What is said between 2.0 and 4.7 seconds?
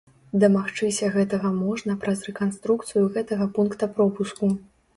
праз рэканструкцыю гэтага пункта пропуску.